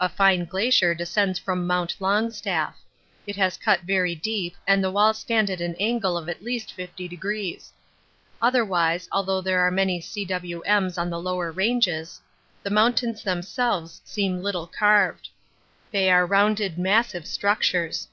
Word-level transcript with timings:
A 0.00 0.08
fine 0.08 0.44
glacier 0.44 0.94
descends 0.94 1.36
from 1.40 1.66
Mount 1.66 1.96
Longstaff. 2.00 2.76
It 3.26 3.34
has 3.34 3.56
cut 3.56 3.80
very 3.80 4.14
deep 4.14 4.54
and 4.68 4.84
the 4.84 4.90
walls 4.92 5.18
stand 5.18 5.50
at 5.50 5.60
an 5.60 5.74
angle 5.80 6.16
of 6.16 6.28
at 6.28 6.44
least 6.44 6.72
50°. 6.76 7.72
Otherwise, 8.40 9.08
although 9.10 9.40
there 9.40 9.58
are 9.62 9.72
many 9.72 9.98
cwms 10.00 10.96
on 10.96 11.10
the 11.10 11.20
lower 11.20 11.50
ranges, 11.50 12.20
the 12.62 12.70
mountains 12.70 13.24
themselves 13.24 14.00
seem 14.04 14.40
little 14.40 14.68
carved. 14.68 15.28
They 15.90 16.08
are 16.08 16.24
rounded 16.24 16.78
massive 16.78 17.26
structures. 17.26 18.06